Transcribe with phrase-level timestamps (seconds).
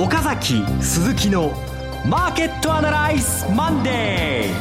[0.00, 1.52] 岡崎鈴木の
[2.06, 4.52] マーケットアナライズマンデー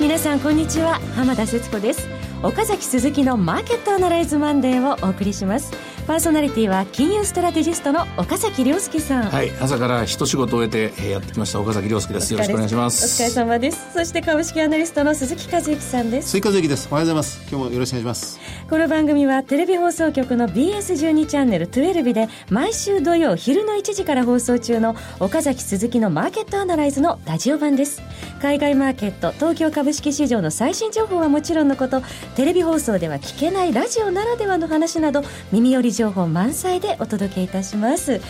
[0.00, 0.98] 皆さんこんにちは。
[1.14, 2.08] 浜田節子です。
[2.42, 5.70] 岡崎鈴木のマーケットアナライズマンデーをお送りします。
[6.06, 9.24] パーソナリティは金融ストラテジストの岡崎良介さん。
[9.24, 12.32] はい朝から一仕事を終えてやってきました岡崎良介です。
[12.32, 13.22] よろしくお願いします。
[13.24, 13.92] お疲れ様です。
[13.92, 16.28] そして株式アナリストの鈴木一之さんです。
[16.28, 16.86] 鈴木一之です。
[16.92, 17.40] おはようございます。
[17.50, 18.38] 今日もよろしくお願いします。
[18.70, 28.00] この番組はテレビ放送局の BS12 チャンネル12で毎週土曜昼の1時から放送中の岡崎鈴木のマーケットアナライズのラジオ版です。
[28.40, 32.02] 海外マーケット東京株式市場の最新情報はもちろんのこと
[32.36, 38.20] テレビ放送では聞けないラジオならではの話など耳寄り情報満載でお届けいたします。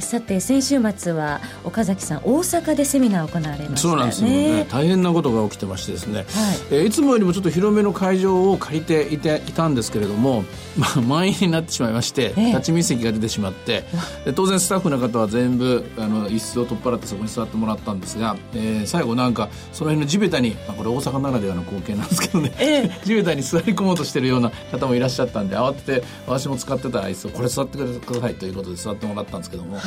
[0.00, 4.66] さて先週末は岡崎さん大阪でセミナー行われました、ね、そうなんですよね。
[4.70, 6.26] 大変なことが起きてましてですね、はい。
[6.70, 10.44] えー、いつもよりもちょっと広めの会場を借りていていたんですけれども、
[10.78, 13.84] まあ、満員になってしまいまして、えー、立ち見席が出てしまって。
[14.24, 29.82] で当然スタッフの方は全部あの椅子を取っ払ってそこに座ってもらったんですが、えー、最後なんかその辺の地べたに、まあ、これ大阪ならではの光景なんですけどね、えー、 地べたに座り込もうとしてるような方もいらっしゃったんで慌てて私も使ってた椅これ座ってくださいということで座ってもらったんですけども、はい、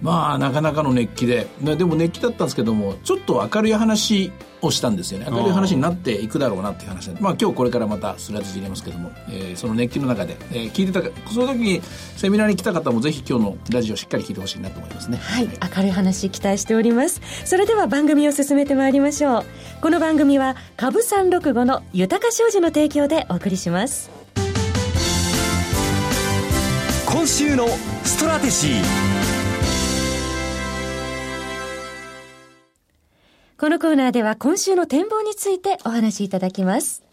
[0.00, 1.46] まあなかなかの熱気で。
[1.60, 5.26] でも熱気だったんですけどもちょっと明るい話をしたんですよね。
[5.30, 7.20] 明るい話になっていくだろうなっていう話で。
[7.20, 11.82] まあ今日これからまたスライド入れますけども、えー、その熱気の中で、えー、聞いてたその時に
[12.16, 15.18] セミナーに来た方もぜひ今日のラジオしっかり聞いてほしいなと思いますね。
[15.18, 17.20] はい、明るい話期待しております。
[17.44, 19.44] それでは番組を進めてまいりましょう。
[19.80, 24.23] この番組は株三六五の豊か商事の提供でお送りします
[27.14, 27.68] 今週の
[28.02, 28.82] ストラテジー
[33.56, 37.04] このコーナーでは今週の展望についてお話しいただきます。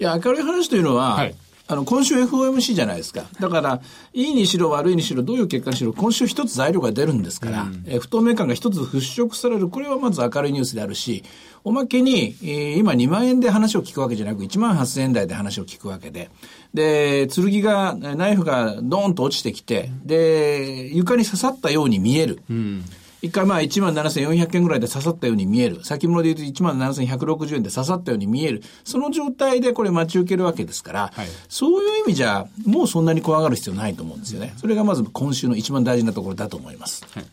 [0.00, 1.34] いや、明るい話というのは、はい、
[1.68, 3.24] あの、今週 FOMC じゃないですか。
[3.40, 3.80] だから、
[4.12, 9.68] いいにしろ悪いにしろ、どういう結果にしろ、今週一つ材料が出るんですから、うん、え不透明感が一つ払拭される。
[9.68, 11.24] これはまず明るいニュースであるし、
[11.64, 16.30] おまけに、えー、今2万円で話を聞くわけじゃなく、1万8000円台で話を聞くわけで、
[16.72, 22.42] で、剣が、ナイフがドーンと落ちてきて、で、床に刺さったように見える。
[22.48, 22.84] うん
[23.22, 25.84] 一回まあ1万7400円ぐらいで刺さったように見える。
[25.84, 28.62] 先物で言うと1万7160円で刺さったように見える。
[28.84, 34.54] その状態でこれ待ち受けるわけですから、はい、そういう意味じゃ、もうそんなに怖がる必要ないと思うんですよね。
[34.58, 37.04] それがまず今週の一番大事なところだと思います。
[37.10, 37.24] はい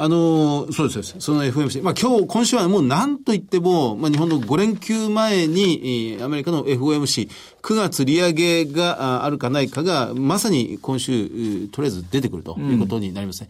[0.00, 1.82] あのそうです、その FOMC。
[1.82, 7.28] まあ今日、今週はもう何と言っても、まあ日本の5連休前に、アメリカの FOMC、
[7.62, 13.48] 9月利上げがあるかないかが、まさに今週、とりあえず出てくるということになりますね。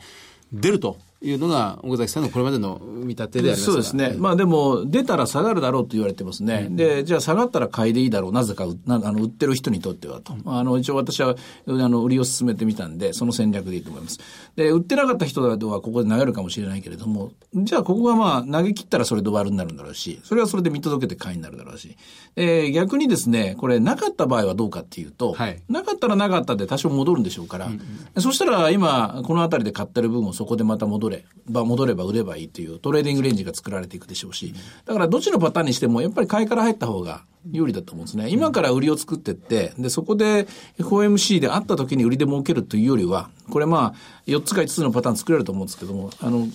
[0.55, 4.15] うん、出るというのが、岡崎さんのこれまでの見立てでありますそうですね。
[4.19, 6.67] まあでも、出たら下がるだろうと言われてますね。
[6.69, 8.33] うん、で、じゃあ下がったら買いでいいだろう。
[8.33, 10.35] なぜか、なあの、売ってる人にとってはと。
[10.35, 11.35] うん、あの、一応私は、
[11.67, 14.19] あの、売りを進めてみたんで、その戦略でいいと思います。
[14.55, 21.97] で、売ってなかった人はここで投げるかもしれないけれども、じゃあここがまあ、投げ切ったらそれで終わるになるんだろうし、それはそれで見届けて買いになるだろうし。
[22.37, 27.81] えー、逆にですね、これ、なかった場合はどうかっていうと、はい、なかったらなかったで多少戻るんでしょうから、うん
[28.15, 34.55] うん、そしたら今、この辺りで買ってる分をそこでまた戻れ、ば戻れば売ればいいというトレーディングレンジが作られていくでしょうし、
[34.85, 38.29] だからどっちのパターンにしても、やっぱり買いから入った方が有利だと思うんですね。
[38.29, 40.47] 今から売りを作ってって、で、そこで
[40.79, 43.95] FOMC であった時に売りで儲けるというよりは、これまあ、
[44.27, 46.49] 4つか5つのパターン作れると思うんですけども、あの、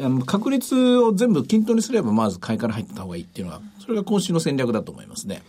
[0.00, 5.42] あの確率を全部均等にすれば、まず買いから入った方がいいっていうのは、それが今週の戦略だと思いますね。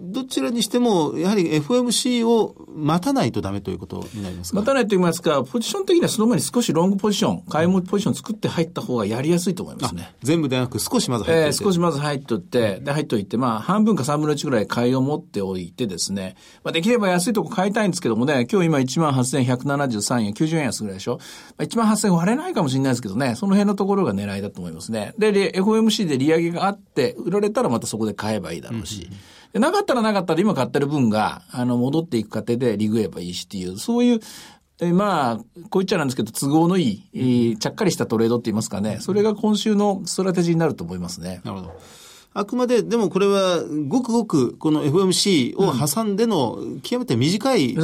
[0.00, 4.56] どちらにしても、やはり FOMC を待たないとダメということになりますか？
[4.56, 10.14] 待たないと言いますか、ポジション的にはその前に少しロングポジション、買い物ポジション作って入った方がやりやすいと思いますね。
[10.22, 21.18] 全部ではなく少しまず入ってえー、少しまず入っとって、で、入っといて、まあ、半分か3分の1ぐらい買いを持っておいてですね、まあ、できれば安いとこ買いたいんですけどもね、今日今18,173円、90円安ぐらいでしょ？
[21.58, 25.14] まあ、1万8000円割れないかもしれないですけどね、その辺のところが狙いだと思いますね。
[25.18, 29.18] で、FOMC で利上げがあって、売られたらまたそこで買えばいいだろうし、うんうん
[29.58, 34.20] なかったらなかったで今買ってる分が、あの、戻っていく過程でリグえばいいしっていう、そういう、
[34.80, 41.40] えまあ、こう言っちゃなんですけど、都合のいい、えー、ちゃっかりしたトレードって言いますかね、それが今週のストラテジーになると思いますね。
[41.44, 41.80] なるほど。
[42.38, 47.74] あくまで、でもこれは、ごくごく、この FOMC を挟んでの、極めて短い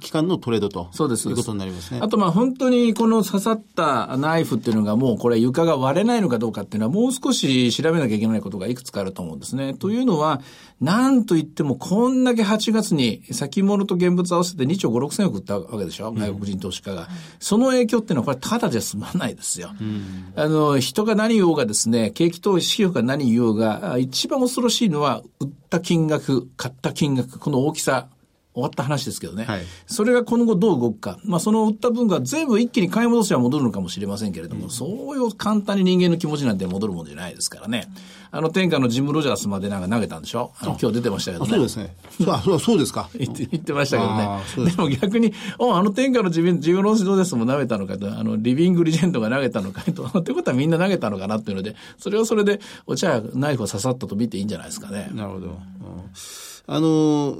[0.00, 1.28] 期間のトレードと、そうです。
[1.28, 2.00] いうことになりますね。
[2.02, 9.74] あと、まあ、本当にこの刺さったナイフっていうのが、もうこれ床が割れないのかどうかっていうのは、もう少し調べなきゃいけないことがいくつかあると思うんですね。
[9.74, 10.40] というのは、
[10.80, 17.02] なんといっても、こんだけ8月に先物と現物合わせて2兆5、6千億売ったわけでしょ、外国人投資家が。
[17.02, 17.06] うん、
[17.40, 19.70] その影響っていうのは、これただじゃ済まないですよ。
[19.78, 28.08] うん、あの、人が何言おうがですね、景気投資指標が何言おうが、一番恐ろしいのは、売った金額、買った金額、この大きさ。
[28.58, 29.44] 終わった話ですけどね。
[29.44, 31.18] はいそれが今後どう動くか。
[31.24, 37.88] まあ、その売った分が全部一気に買い戻せば戻るのかもしれませんけれども、そういう簡単に人間の気持ちなんて戻るものじゃないですからね。
[38.30, 40.52] あの、天下のジム・ロジャースまでなんか投げたんでしょ？
[40.62, 41.50] 今日出てましたけどね。
[41.50, 41.96] あそうですね。
[42.20, 43.08] そうあそうそうですか。
[43.18, 44.70] 言って言ってましたけどね。
[44.70, 55.10] ででも逆に、おあの天下の自分、自分の指導ですも投げたのかと、あの、リビングリジェンドが投げたのかと、 ってことはみんな投げたのかなっていうので、それをそれで、お茶やナイフを刺さったと見ていいんじゃないですかね。
[55.14, 55.46] なるほど。
[55.46, 55.52] うん
[56.70, 57.34] あの、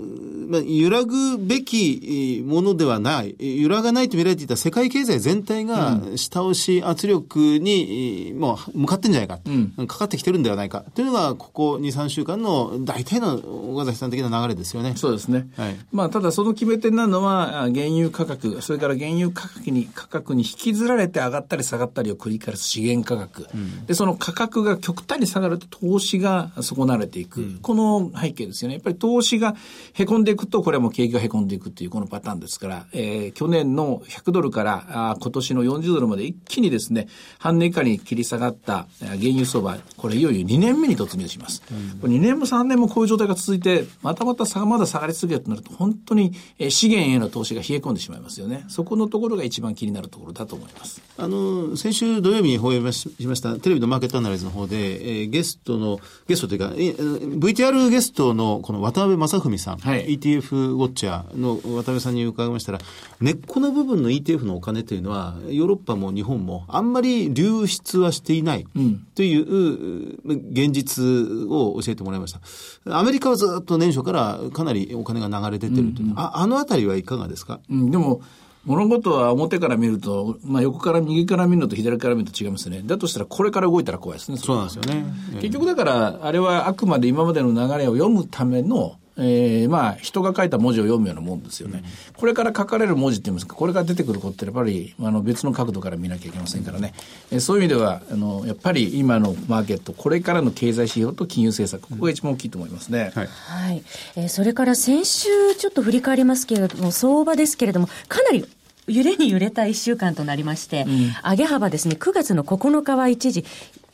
[0.48, 9.38] まあ、揺らぐべきものではない、揺らがないと見られていた世界経済全体が下押し圧力に、もう向かってんじゃないか、
[9.86, 13.34] かかってきてるんではないかというのが、ここ2、3週間の大体の
[13.74, 14.94] 岡崎さん的な流れですよね。
[14.96, 15.48] そうですね。
[15.56, 23.46] はいまあ、ただその決め手になるのは、あ原油価格、それから原油価格に、価格に引きずられて上がったり下がったりを繰り返す資源価格。
[23.86, 27.58] で、その価格が極端に下がると投資が損なわれていく。
[27.60, 28.76] この背景ですよね。
[28.76, 29.54] やっぱり投資が
[29.94, 41.62] 凹んでいくと、これはもう景気が凹んでいくっていうこのパターンですから、えー去年の100ドルからあ今年の40ドルまで一気にですね、半年以下に切り下がったあ原油相場、これいよいよ2年目に突入します。
[42.00, 48.64] これ2年も3年もこういう状態が続いて、またまた下がまだ下がり続けるとなると、本当にえー資源への投資が冷え込んでしまいますよね。
[48.68, 51.00] そこのところが一番気になるところだと思います。
[51.16, 60.18] あの、先週土曜日に放映しましたテレビのマーケットアナライズの方で、えーゲストの、ゲストというか、えー VTR ゲストのこの渡辺正文さん、はい。
[60.18, 61.62] ETF ウォッチャーの渡
[61.92, 62.78] 辺さんに伺いましたら、
[63.20, 68.66] 根っこの部分の ETF のお金というのは、ヨーロッパも日本もあんまり流出はしていない
[69.14, 70.18] という、う
[70.52, 71.04] 現実
[71.48, 72.98] を教えてもらいました。
[72.98, 77.60] アメリカはずっと年初からかなりお金が流れ出てるという、ああのあたりはいかがですか？
[77.70, 78.20] うん、でも、
[78.68, 82.82] 物事は表から見ると、まあ、横から右から見るのと左から見ると違いますね。
[82.84, 84.36] だとしたらこれから動いたら怖いですね。
[84.36, 85.06] そうなんですよね。
[85.40, 91.82] 結局だから、あれはあくまで今までの流れを読むための、えーまあ、人が書いた文字を読むようなもんですよね。
[92.16, 96.94] これから書かれる文字って言いますか、これから出てくることってやっぱり、あの、別の角度から見なきゃいけませんからね。
[97.32, 103.10] えーそういう意味では、あの、やっぱり今のマーケット、これからの経済指標と金融政策、ここが一番大きいと思いますね。
[103.14, 103.26] はい。
[103.26, 103.82] はい。
[104.14, 105.28] えーそれから先週
[105.58, 108.46] ちょっと振り返りますけれども、相場ですけれども、かなり
[108.88, 110.86] 揺れに揺れた1週間となりまして、
[111.22, 113.44] 上げ幅ですね、9月の9日は一時、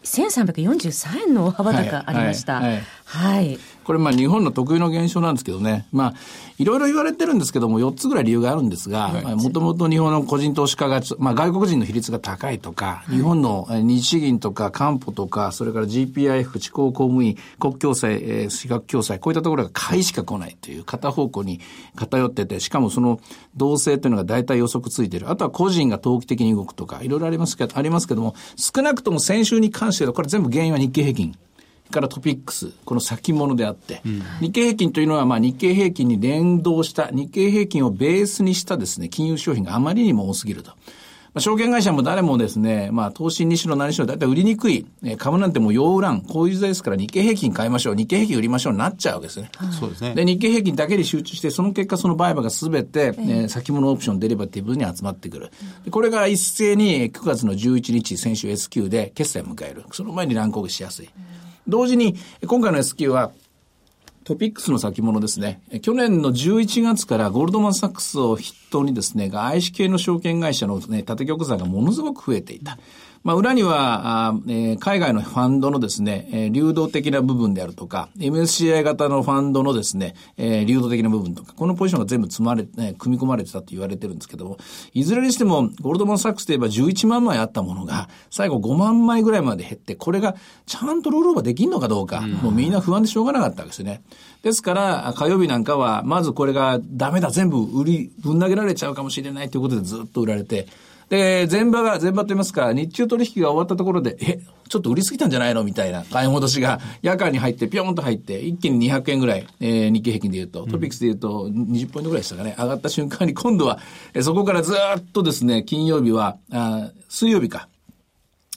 [0.05, 2.55] 1343円の大幅高ありました。
[2.55, 3.59] はいはいはい。
[3.85, 5.87] これまあ日本の特有の現象なんですけどね。
[5.93, 6.15] まあ、
[6.59, 21.61] いろいろ言われてるんですけども、4つぐらい理由があるんですが、もともと日本の個人投資家がまあ外国人の比率が高いとか、日本のえー日銀とか官報とか、それから GPIF、地方公務員、国共済、えー私学共済、こういったところが買いしか来ないという片方向に
[21.97, 23.21] 偏ってて、しかもその
[23.57, 25.31] 動静というのが大体予測ついてる。
[25.31, 31.35] あとは個人が投機的に動くとか、いろいろありますけど、ありますけども、少なくとも先週に関しては、これ全部原因は日経平均。
[31.91, 34.03] からトピックス、この先物であって、
[34.41, 40.73] 日経平均というのは、まあ、日経平均に連動した、日経平均をベースにしたですね、金融商品があまりにも多すぎると。
[41.35, 49.51] まあ、証券会社も誰もですね、まあ、投資にしろ何しろ、だいたい売りにくい、えー株なんてもう洋乱、こういう時代ですから日経平均買いましょう、日経平均売りましょうになっちゃうわけですね。
[49.73, 50.15] そうですね。
[50.15, 55.51] で、日経平均だけに集中して、その結果、その売買がすべて、えー先物オプション、デリバティブに集まってくる。
[55.85, 59.85] でこれが一斉に9月の11日、先週 S q で決済を迎える。
[59.91, 61.11] その前に乱高下しやすい。
[61.67, 62.17] 同時に、
[62.47, 63.33] 今回の S q は、
[64.25, 65.61] トピックスの先物ですね。
[65.83, 72.79] 去年の11月からゴールドマンサックスを筆頭にですね、外資系の証券会社のね、縦玉座がものすごく増えていた。
[73.25, 84.59] まあ、裏には、あーえー海外のファンドのですね、えー流動的な部分であるとか、MSCI 型のファンドのですね、えー流動的な部分とか、このポジションが全部積まれ、えー組み込まれてたと言われてるんですけども、
[84.93, 94.03] いずれにしても、ゴールドマンサックスといえば11万枚あったものが、最後5万枚ぐらいまで減って、これがちゃんとロールオーバーできんのかどうか、もうみんな不安でしょうがなかったわけですよね。
[94.43, 100.67] ですから、火曜日なんかは、まずこれがダメだ、全部売り、ぶん投げられちゃうかもしれないということでずっと売られて、
[101.15, 105.63] で、前場が、前場と言いますか、日中取引が終わったところで、え、ちょっと売りすぎたんじゃないの？
[105.63, 113.79] みたいな買い戻しが、夜間に入って、ぴょんと入って、一気に200円ぐらい、えー日経平均で言うと、トピックスで言うと、20ポイントぐらいでしたかね、上がった瞬間に、今度は、
[114.13, 117.69] えーそこからずーっとですね、金曜日は、あー水曜日か、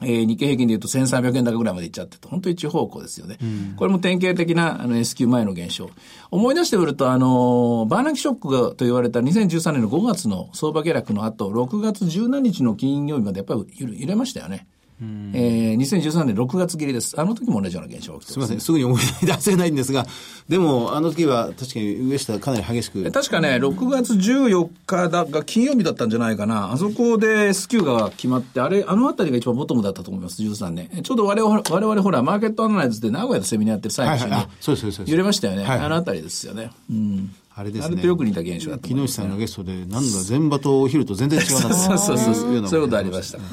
[0.04, 3.38] えー日経平均で言うと1300円高ぐらいまでいっちゃってと、本当に一方向ですよね。
[3.78, 5.90] これも典型的なあの S q 前の現象。
[6.30, 14.68] 思い出してみると、あのーバーナンキショックがと言われた2013年の5月の相場下落の後、6月17日の金曜日までやっぱり揺れましたよね。
[15.00, 17.20] えー、2013年6月切りです。
[17.20, 20.06] あの時も同じような現象が起きてますすみません、すぐに思い出せないんですが、
[20.50, 23.12] でも、あの時は確かに上下かなり激しく。
[23.12, 26.72] 確かね、6月14日だが金曜日だったんじゃないかな。
[26.72, 30.90] あそこで S q が決まって、あれ、あのあたりが一番ボトムだったと思います、13年。
[31.04, 35.64] ちょうど我々、我々ほら、マーケットアナライズで名古屋でセミナーやってる最中にはいはいあ、そうですそう揺れましたよね。
[35.64, 36.72] はいあのあたりですよね。
[36.90, 37.36] うん。
[37.54, 37.86] あれですね。
[37.94, 42.68] あれとよく似た現象だと木思います、下さんのゲストで、なんだ、前場とお昼と全然違うな そうそうそうそう。
[42.68, 43.38] そういうことありました。
[43.38, 43.44] は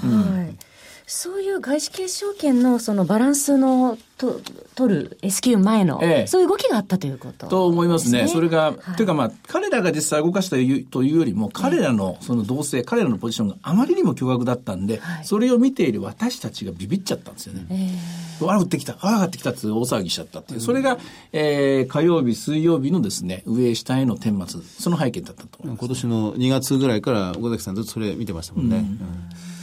[0.42, 0.73] い。
[1.06, 4.40] そういう外資系証券のそのバランスのと
[4.74, 6.26] 取る S q 前の、ええ。
[6.26, 8.26] そういう動きがあったということ、と思いますね。
[8.26, 8.96] それが、はい。
[8.96, 15.24] というかまあ、彼らが実際動かしたというというよりも、彼らのその動静、彼らのポジションがあまりにも巨額だったんで、はい。
[15.24, 17.66] それを見ている私たちがビビっちゃったんですよね。
[17.70, 20.60] えあ、売ってきた、あ、上がってきたって大騒ぎしちゃったっていう。
[20.60, 20.98] それが、
[21.32, 25.80] えー、火曜日、水曜日のですね、上下への顛末、その背景だったと思います。
[25.80, 28.78] 今年の2月ぐらいから、岡崎さんずっとそれ見てましたもんね。
[28.78, 28.82] うん。
[28.82, 29.53] わ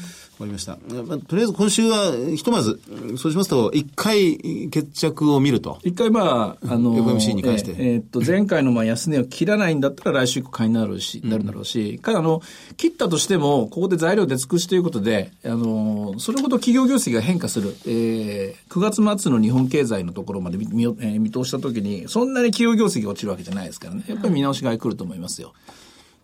[0.41, 0.77] かりました。
[1.03, 2.79] まあとりあえず今週は、ひとまず、
[3.17, 4.37] そうしますと、一回
[4.69, 5.79] 決着を見ると。
[5.83, 12.41] 一回まあ、あの、FMC に関してえーえーっと、前回のまあ安値を切らないんだったら来週以降買いになるし、なるだろうし、かあの、
[12.77, 24.03] 切ったとしても、ここで材料出尽くしということで、あの、それほど企業業績が変化する、えー、9月末の日本経済のところまで見見よえー見通したときに、そんなに企業業績が落ちるわけじゃないですからね。
[24.07, 25.53] やっぱり見直しが来ると思いますよ。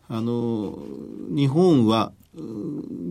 [0.09, 0.77] あの、
[1.29, 2.41] 日本は、う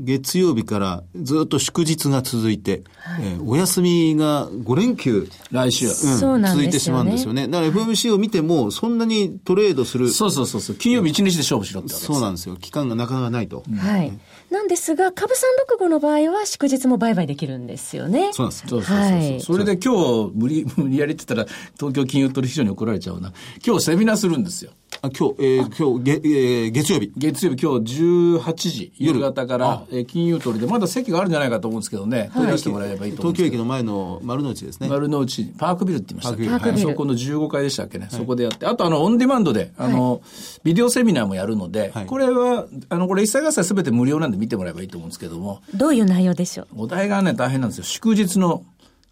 [0.05, 2.85] 月曜日からずっと祝日が続いて、
[3.21, 5.87] えーお休みが5連休、来週。
[5.89, 7.49] うんそうなんですよね続いてしまうんですよね。
[7.49, 10.77] だから FMC を見ても、そんなにトレードする、そうそうそうそう。
[10.77, 12.07] 金曜日一日で勝負しろってわけです。
[12.07, 12.57] そうなんですよ。
[12.57, 13.65] 期間がなかなかないと。
[13.77, 14.13] はい。
[14.51, 18.31] なんですが、株三六五の場合は祝日も売買できるんですよね。
[18.33, 18.69] そうなんですよ。
[18.69, 23.33] そうそうそうそう、はいそれで今日無理、無理やりって言ったら、東京金融取引所に怒られちゃうな。
[23.67, 24.71] 今日セミナーするんですよ。
[25.03, 27.13] あ今日、えー今日、げえー月曜日。
[27.17, 33.53] 月曜日今日18時、夕方から、えー金融取りで、まだ席があるんじゃないかと思うんですけどね、取り出してもらえればいいと思うんですけど。
[33.53, 34.89] 東京駅の前の丸の内ですね。
[34.89, 36.47] 丸の内、パークビルって言いましたっけ？
[36.49, 38.67] パークビルはいそこの15階でしたっけね、そこでやって。
[38.67, 40.23] あと、あの、オンデマンドで、あの、
[40.65, 46.83] ビデオセミナーもやるので、はいこれは、あの、これ一切合切すべて無料なんで見てもらえばいいと思うんですけども、どういう内容でしょう？
[46.83, 47.85] お題がね、大変なんですよ。
[47.85, 48.65] 祝日の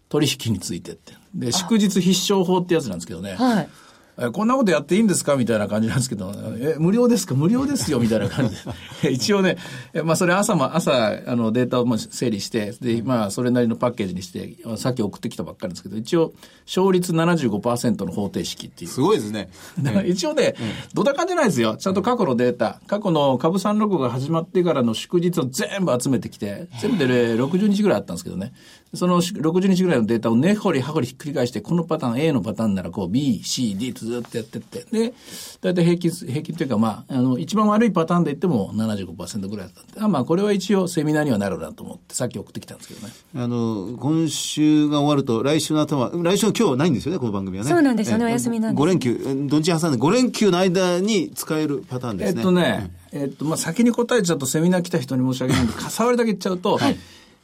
[0.09, 1.13] 取引についてって。
[1.35, 3.35] で、祝日必勝法ってやつなんですけどね。
[3.35, 3.69] はい。
[4.17, 5.35] えこんなことやっていいんですか？
[5.35, 7.35] みたいな感じなんですけど、え、無料ですか？
[7.35, 8.55] 無料ですよみたいな感じ
[9.03, 9.11] で。
[9.11, 9.57] 一応ね、
[9.93, 16.33] えまあそれ朝も、朝、あのデータをまあ整理して、で、まあそれなりのパッケージにして、さっき送ってきたばっかりですけど、一応、
[16.65, 18.89] 勝率75%の方程式っていう。
[18.89, 19.49] すごいですね。
[19.81, 20.55] だから一応ね、
[20.93, 21.75] ドタカじゃないですよ。
[21.77, 28.53] ちゃんと過去のデータ、過去の株三六が始まってからの祝日を全部集めてきて、全部でね60日ぐらいあったんですけどね。
[28.93, 34.85] その60日ぐらいのデータを根掘り葉掘りひっくり返して、このパターン、A のパターンならこう、B、C、D とずっとやってって。
[34.91, 35.13] で、
[35.61, 43.13] 大体平均、平均というかまあ、あの、一番悪いパターンで言っても75%ぐらいだったんで、あまあこれは一応セミナーにはなるなと思って、さっき送ってきたんですけどね。
[43.35, 47.69] あの、今週が終わると、来週の頭、来週の今日はないんですよね、この番組はね。
[47.69, 52.39] そうなんですよねえお休みなんです5連休、え土日挟んで5連休の間に使えるパターンですね。
[52.39, 56.79] えっとね、えっと、まあ、先に答えちゃうとセミナー来た人に申し訳ないんで、 かさわりだけ言っちゃうと、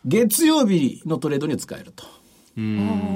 [0.06, 2.21] 月曜日のトレードには使えると。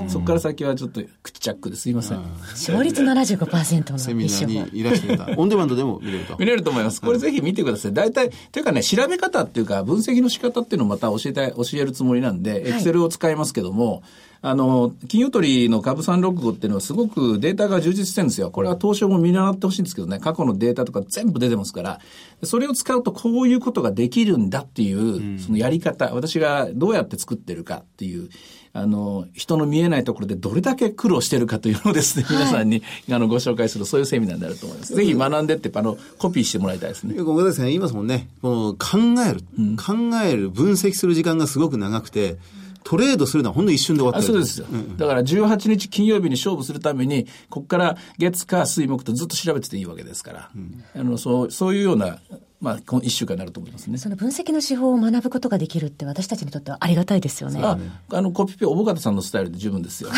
[0.08, 2.22] そこから先はちょっと口チャックですいません。
[2.52, 5.28] 勝率75%のセミナーにいらしていた。
[5.38, 6.38] オンデマンドでも見れると。
[6.38, 7.02] 見れると思います。
[7.02, 7.94] これぜひ見てください。
[7.94, 14.04] 大体、というかね、調べ方っていうか、分析の仕方っていうのをまた教えて、教えるつもりなんで、エクセルを使いますけども、
[14.42, 18.52] あの、金融取りの株365っていうのはすごくデータが充実してるんですよ。
[18.52, 22.00] これは東証も見習ってほしいんですけどね、過去のデータとか全部出てますから、
[22.44, 28.30] それを使うとこういうことができるんだっていう、そのやり方、私がどうやって作ってるかっていう、
[28.78, 34.94] あの、人の見えないところでどれだけ苦労してるかというのをですね、皆さんに、あの、ご紹介する、そういうセミナーになると思います。
[34.94, 37.16] ぜひ学んでって、あの、コピーしてもらいたいですね。
[37.16, 38.28] よく岡崎さん言いますもんね。
[38.42, 39.40] この考える、
[39.78, 42.36] 考える、分析する時間がすごく長くて、
[42.86, 44.24] トレードするのはほんの一瞬で終わってる。
[44.24, 44.68] あそうですよ。
[44.98, 50.52] だから18日金曜日に勝負するために、ここから月、火、水、木とずっと調べてていいわけですから、
[50.96, 52.20] あのそうそういうような、
[52.62, 53.98] まあ、この1週間になると思いますね。
[53.98, 57.60] その分析の手法を学ぶことができるって私たちにとってはありがたいですよね。
[57.64, 57.80] あ、
[58.12, 60.12] あの、コピペ、おぼかたさんのスタイルで十分ですよ。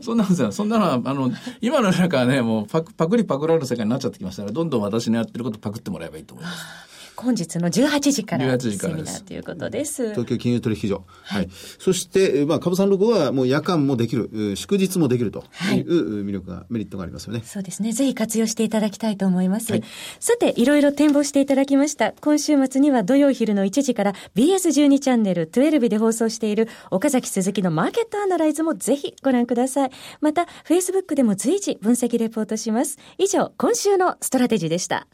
[0.00, 0.50] そ んなんですよ。
[0.50, 6.93] そんなのは、あの、今の中はね、もうパク、パクリパクられる世界になっちゃってきましたから、どんどん私のやってることパクってもらえばいいと思います。
[7.16, 10.10] 本日の18時から18セミナーということです。
[10.10, 11.04] 東京金融取引所。
[11.22, 11.48] はい。
[11.78, 15.44] そして、えーまあ、株三六はもう夜間もできる、えー祝日もできると
[15.74, 17.42] いう魅力が、メリットがありますよね。
[17.44, 17.92] そうですね。
[17.92, 19.72] ぜひ活用していただきたいと思います。
[20.20, 22.12] さて、いろいろ展望していただきました。
[22.12, 29.90] 今週末には土曜昼の1時から BS12 チャンネル12で放送している岡崎鈴木のマーケットアナライズもぜひご覧ください。
[30.20, 32.98] また、Facebook でも随時分析レポートします。
[33.18, 35.06] 以上、今週のストラテジーでした。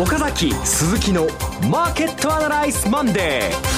[0.00, 1.26] 岡崎鈴木の
[1.68, 3.68] マーケットアナライズマンデー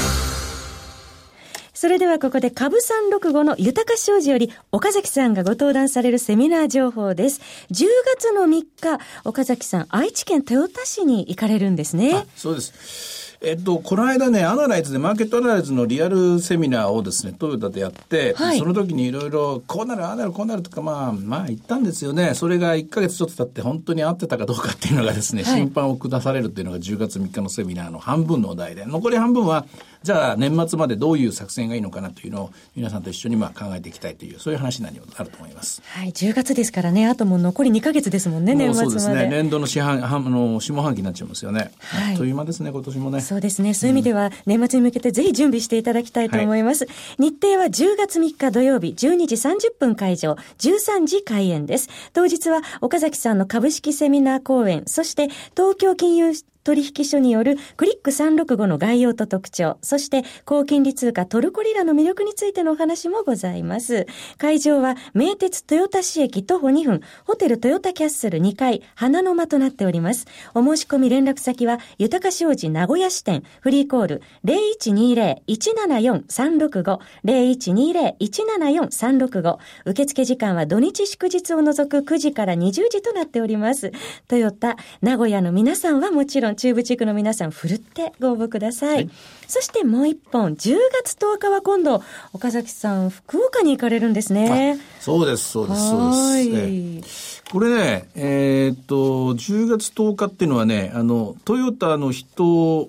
[1.73, 7.41] それではここで株365の豊か商事より岡崎さんがご登壇されるセミナー情報です。
[7.71, 7.87] 10
[8.19, 12.27] 月の3日、岡崎さん、愛知県豊田市に行かれるんですね。
[12.37, 13.30] そうです。
[13.43, 22.35] えっと、この間ね、アナライズで、マーケットアナライズのリアルセミナーをですね、トヨタでやって、はいその時にいろいろ、こうなる、ああなる、こうなるとか、まあ、まあ言ったんですよね。
[22.35, 29.65] それが1ヶ月ちょっと経って本当に合ってたかどうかっていうのがですね、はい審判を下されるっていうのが10月3日のセミナーの半分のお題で、残り半分は、
[30.02, 35.83] じゃあ年末までどういう作戦がいいのかなというのを皆さんと一緒にまあ考えていきたいという、そういう話になると思います。
[35.85, 38.99] はい、10月ですからね、あともう残り2ヶ月ですもんね、年末まで。
[39.00, 39.28] そうですね。
[39.28, 41.73] 年度の四半、半あの、下半期になっちゃいますよね。
[41.80, 43.21] はいあっという間ですね、今年もね。
[43.21, 43.75] そうですね。
[43.75, 46.87] そういう意味では、年末に向けてぜひ準備していただきたいと思います。
[47.19, 51.88] 日程は10月3日土曜日、12時30分会場、13時開演です。
[52.12, 56.33] 当日は、岡崎さんの株式セミナー講演、そして、東京金融
[56.64, 64.07] 取引所によるクリック365の概要と特徴、そして高金利通貨トルコリラの魅力についてのお話もございます。
[64.38, 70.26] 会場は名鉄豊田市駅徒歩2分、ホテル豊田キャッスル2階、花の間となっております。
[70.55, 79.59] お申し込み連絡先は、豊か商事名古屋支店、フリーコール0120-174-365、0120-174-365。
[79.87, 83.93] 受付時間は土日祝日を除く9時から20時となっております。
[84.29, 89.11] トヨタ、名古屋の皆さんはもちろん中部地区の皆さん、ふるってご応募ください。
[89.47, 92.02] そしてもう一本、10月10日は今度、
[92.33, 94.78] 岡崎さん、福岡に行かれるんですね。
[95.00, 96.59] そうです、そうです、そうです。
[96.59, 97.02] えーい。
[97.50, 102.88] これね、えーっと、10月10日っていうのはね、あの、トヨタの人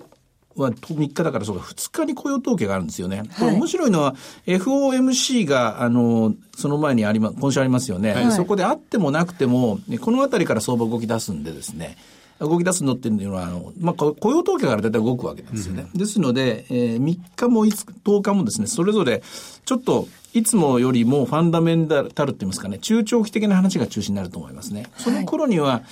[0.56, 3.22] は3日だからそうか、2日に雇用統計があるんですよね。
[3.38, 4.14] これ面白いのは、
[4.46, 8.12] FOMC が、あの、その前にありま、今週ありますよね。
[8.12, 11.96] はいそこであってもなくても、ねこのあたりから相場動き出すんでですね、
[12.42, 15.86] 動き出すのっていうのは、あの、まあ、こ雇用統計から大体動くわけなんですよね。
[15.94, 19.22] ですので、えー3日も5日10日もですね、それぞれ、
[19.64, 24.86] ちょっと、いつもよりもファンダメンタルって言いますかね、中長期的な話が中心になると思いますね。
[24.96, 25.82] その頃には、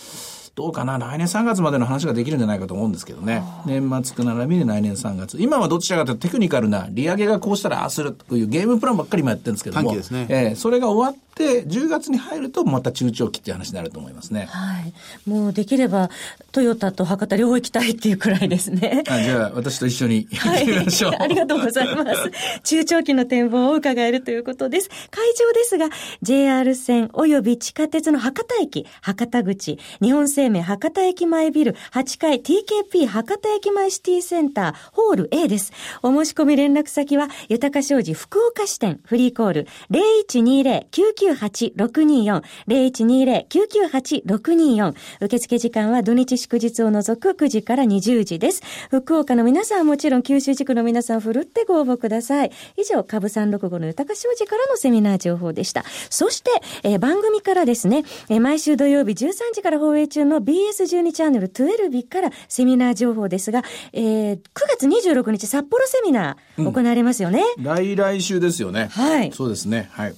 [0.56, 3.42] どうかな、来年3月までの話ができるんじゃないかと思うんですけどね。
[3.66, 5.40] 年末く並びで来年3月。
[5.40, 9.90] 今はどちらかというとテクニカルな利上げがこうしたらああするというゲームプランばっかり今やってるんですけども。
[9.90, 14.46] 短期ですねええそれが終わって、10月に入るとまた中長期っていう話になると思いますね。
[14.50, 14.92] はい。
[15.28, 16.10] もうできれば、
[16.52, 19.04] トヨタと博多両方行きたいっていうくらいですね。
[19.08, 21.12] あじゃあ、私と一緒に行はいってみましょう。
[21.18, 22.30] ありがとうございます。
[22.64, 24.88] 中長期の展望を伺えるということです。
[25.10, 25.88] 会場ですが、
[26.22, 35.72] JR 線及び地下鉄の博多駅、博多口、日本生命博多駅前ビル、8階 TKP 博多駅前シティセンター、ホール A です。
[36.02, 39.66] お申し込み連絡先は、豊か商事福岡支店、フリーコール、
[41.34, 44.94] 0120-998-624、0120-998-624。
[45.20, 48.62] 受付時間は土日祝日を除く9時から20時です。
[48.90, 52.52] 福岡の皆さんはもちろん九州地区の皆さんふるってご応募ください。
[52.76, 55.84] 以上、株365の豊か商事からのセミナー情報でした。
[56.10, 56.50] そして、
[56.82, 63.62] えー番組からですね、えー毎週土曜日13時から放映中の BS12 チャンネル12日からセミナー情報ですが、
[63.92, 67.42] えー9月26日札幌セミナー行われますよね。
[67.58, 68.88] 来来週ですよね。
[68.90, 69.88] はいそうですね。
[69.92, 70.14] はい。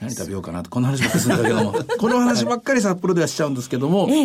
[0.00, 4.22] 何食べようかなと、こんな話ばっかりするんだけども、 この話ばっかり札幌ではしちゃうんですけども、え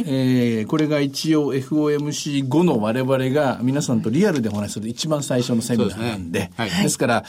[0.59, 6.51] えーこれが一応 FOMC 後の我々が皆さんとリアルでお話しする一番最初のセミナーなんで、ですね。
[6.55, 6.83] はい。
[6.83, 7.25] ですから、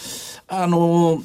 [0.49, 1.23] あのー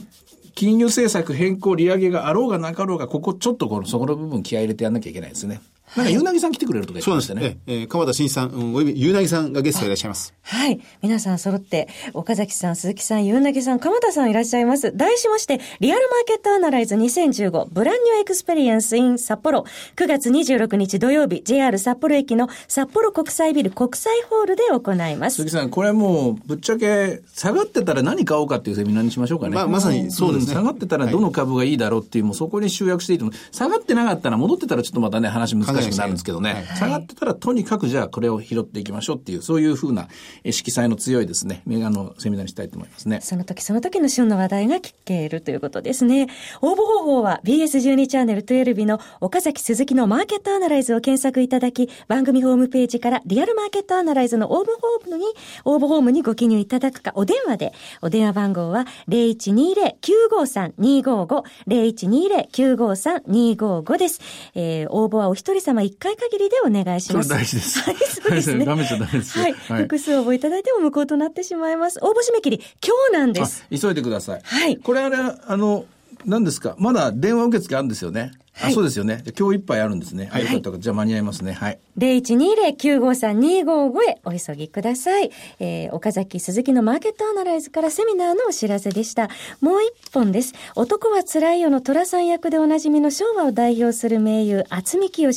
[0.57, 5.61] 金融政策変更、利上げがあろうがなかろうが、ここちょっとこの、そこの部分気合い入れてやんなきゃいけないですね。
[5.95, 7.55] なんか、ゆうなぎさん来てくれるとか言ってそうなんですましたね。
[7.55, 7.81] ね。
[7.81, 10.33] えー川田真一さん、うんおよびゆうなぎさんがゲストでいらっしゃいます。
[10.41, 10.79] はい。
[11.01, 14.95] 皆さん揃って、岡崎さん、鈴木さん、ゆうなぎさん、鎌田さんいらっしゃいます。
[14.95, 19.65] 題しまして、リアルマーケットアナライズ2015 Brand New Experience in 札幌。
[19.95, 25.45] 9月26日土曜日、JR 札幌駅の札幌国際ビル国際ホールで行います鈴。
[25.45, 29.55] 木さん、これもう、ぶっちゃけ、下がってたら何買おうかっていうセミナーにしましょうかね。
[29.55, 33.55] まあまさにそうですねん下がってたらどの株がいいだろうっていう、もうそこに集約していいと思う。
[33.55, 36.53] 下がってなかったら、戻ってたらちょっとまたね、話難しくなるんですけどね。
[36.53, 40.07] はい下がってたら、とにかくじゃあこれを拾っていきましょうっていう、そういうふうな
[40.43, 43.19] え色彩の強いですね、メガのセミナーにしたいと思いますね。
[43.21, 46.27] その時その時の旬の話題が聞けるということですね。
[46.61, 55.25] 応募方法は BS12 チャンネル12日の岡崎鈴木のマーケットアナライズを検索いただき、番組ホームページからリアルマーケットアナライズの応募フォームに、
[55.65, 64.19] 応募フォームにご記入いただくか、お電話で、お電話番号は0120-953-255、0120-953-255です。
[64.55, 67.29] えー、応募はお一人様一回限りでお願いします。
[67.29, 68.65] 大事ですはい、そうですね。
[68.65, 69.53] ダメじゃダメですよはい。
[69.53, 71.99] はい複数応募いただいても無効となってしまいます。
[72.01, 73.63] 応募締め切り、今日なんです。
[73.71, 74.41] あ急いでください。
[74.43, 75.85] はいこれあれ、あの、
[76.25, 76.75] 何ですか？
[76.79, 78.31] まだ電話受付あるんですよね。
[78.61, 79.23] あそうですよね。
[79.37, 80.29] 今日いっぱいあるんですね。
[80.31, 80.79] はい、よかった。
[80.79, 81.53] じゃあ間に合いますね。
[81.53, 81.77] はい。
[81.97, 85.29] 0120-953-255へお急ぎください。
[85.59, 89.29] えー、岡崎鈴木のマーケットアナライズからセミナーのお知らせでした。
[89.61, 90.53] もう一本です。
[90.75, 95.27] 男は辛いよの虎さん役でおなじみの昭和を代表する名優、厚見清。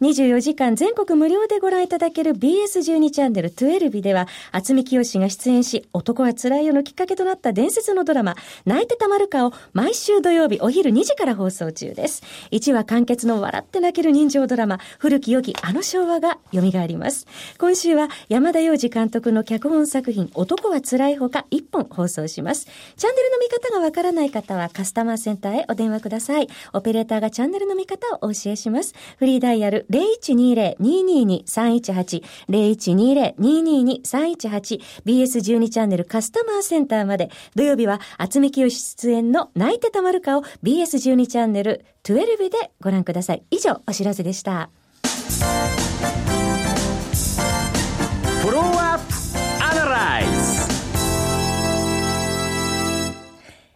[0.00, 8.34] 24時間全国無料でご覧いただける BS12 チャンネル12日では、厚見清が出演し、男は辛いよのきっかけとなった伝説のドラマ、
[8.64, 12.22] 泣いてたまるかを毎週土曜日お昼2時から放送中です。
[12.66, 17.28] 1話完結の笑って泣ける人情ドラマ、古き良きあの昭和が蘇ります。
[17.58, 22.66] 今週は山田洋次監督の脚本作品、男は辛いほか1本放送します。
[22.96, 26.48] チャンネルの見方がわからない方はカスタマーセンターへお電話ください。
[26.72, 28.96] オペレーターがチャンネルの見方をお教えします。
[29.18, 43.42] フリーダイヤル0120-222-318、0120-222-318、BS12 チャンネルカスタマーセンターまで、土曜日は厚見清出演の泣いてたまるかを BS12 チャンネル12でご覧ください。
[43.50, 44.70] 以上、お知らせでした。
[48.42, 48.62] フォロー
[48.94, 49.14] アップ
[49.64, 50.30] アナライズ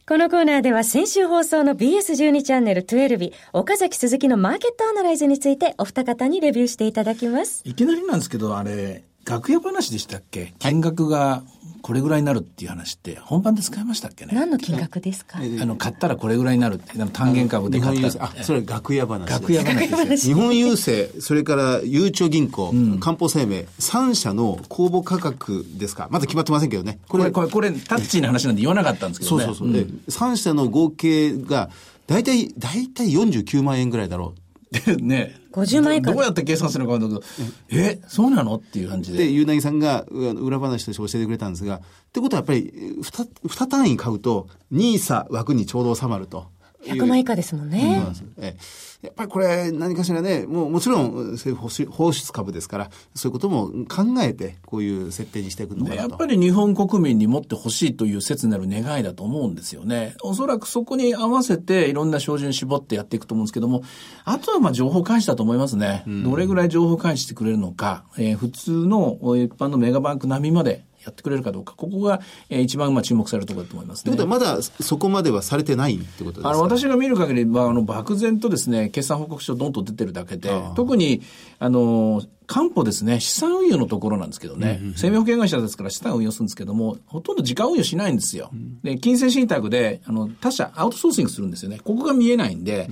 [0.07, 7.63] このコーナーでは先週放送の BS12 チャンネル12日、岡崎鈴木のマーケットアナライズについてお二方にレビューしていただきます。
[7.65, 10.55] いきなりなんですけど、あれ、楽屋話でしたっけ？
[10.61, 11.43] 金額が
[11.83, 14.33] これぐらいになるっていう話って本番で使いましたっけね？
[14.35, 15.39] 何の金額ですか？
[15.39, 18.25] あの、買ったらこれぐらいになるって、単元株で買ったら。
[18.27, 20.27] あ、それ楽屋話楽屋話です。
[20.27, 26.09] 日本郵政、それからゆうちょ銀行、うん、官報生命、3社の公募価格ですか？
[26.11, 26.99] まだ決まってませんけどね。
[27.09, 29.45] これ、これ、これ、タッチーな話なんで言わなかったんですけどね。
[29.45, 29.69] そうそうそう。
[29.69, 31.71] うん、で、3社の合計が、
[32.07, 34.41] 大体、大体49万円ぐらいだろう。
[34.71, 37.23] で ね、50万円どうやって計算するのかと
[37.71, 38.55] え、そうなの？
[38.55, 39.19] っていう感じで。
[39.19, 41.81] で、ゆうなぎさんが裏話として教えてくれたんですが、っ
[42.13, 46.47] てことはやっぱり、二、二単位買うと、ニーサ枠にちょうど収まると。
[46.85, 48.03] 100万以下ですもんね。
[48.39, 48.57] え
[49.03, 60.17] やっぱりこれ何かしらね、もうもちろん政府放出株ですから、そういうことも考えて、こういう設定にしていくのかなやっぱり日本国民に持ってほしいという切なる願いだと思うんですよね。
[60.23, 63.83] おそらくそこに合わせていろんな照準絞ってやっていくと思うんですけども、
[64.25, 66.05] あとはまあ情報開示だと思いますね。
[66.07, 74.05] うん、どれぐらい情報開示してくれるのか、えー、普通の一般のメガバンク並みまでやってくれるかどうか、ここが、えー、一番まあ注目されるところだと思いますね。
[74.05, 81.23] ということは、まだそこまではされてないってことですかあの私が見る限り、まあ、あの漠然とですね、決算報告書どんと出てるだけで、特に、
[81.59, 88.51] あの、担保ですね、資産運用のところなんですけどね、生命保険会社ですから資産運用するんですけども、ほとんど時間運用しないんですよ。
[88.83, 91.79] で、金銭信託で、あの、他社、アウトソーシングするんですよね。
[91.79, 92.91] ここが見えないんで、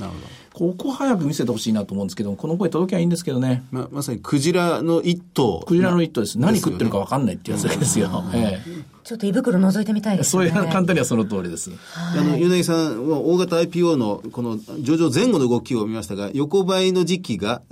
[0.58, 3.62] ここ早く見せてほしいなと思うんですけどこの声届きゃいいんですけどね。
[3.70, 5.62] ま、まさにクジラの一頭。
[5.68, 6.36] クジラの一頭です。
[6.40, 8.24] 何食ってるか分かんないってやつですよ。
[8.34, 10.50] ええちょっと胃袋覗いてみたいですね。
[10.50, 11.70] そういう簡単にはその通りです。
[11.96, 17.62] あの、ゆなぎさんは大型 IPO のこの上場前後の動きを見ましたが、横ばいの時期が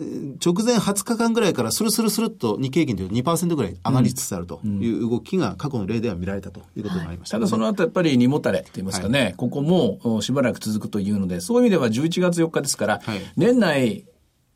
[0.43, 14.05] 直前20日間ぐらいからスルスルスルっと日経平均という2%ぐらい上がりつつあるという動きが過去の例では見られたということがありました、ねはい、ただその後やっぱり荷もたれと言いますかね、はい、ここもしばらく続くというので、そういう意味では11月4日ですから、はい、年内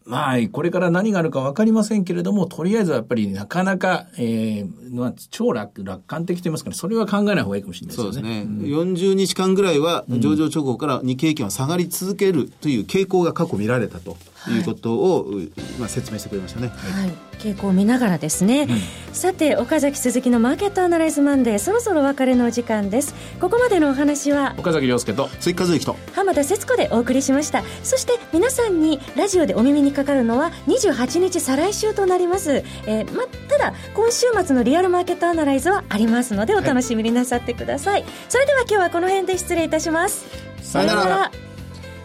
[0.07, 8.13] まあ、これから何があるか分かりませんけれども、とりあえずはやっぱりなかなか、えー、まあ、超楽楽観的と言いますかね、それは考えない方がいいかもしれないですね。
[8.13, 8.41] そうですね。
[8.41, 14.17] うん、40日間ぐらいは、上場直後から日経平均は下がり続けるという傾向が過去見られたと
[14.49, 14.61] い。
[14.61, 16.69] うことを、はい、まあ、説明してくれましたね。
[16.69, 17.11] はい。
[17.39, 23.15] 傾向を見ながらですね、うん、さて、岡崎鈴木のマーケットアナライズマンデー、そろそろお別れのお時間です。
[23.41, 27.63] ここまでのお話は、岡崎亮介と、鈴木和之と、浜田節子でお送りしました。
[27.83, 40.27] そして、皆さんにラジオでお耳にかかるのは、28日再来週となります、えー、ま、ただ今週末のリアルマーケットアナライズはありますのでお楽しみになさってください、はい、それでは今日はこの辺で失礼いたします。
[40.63, 41.33] さよなら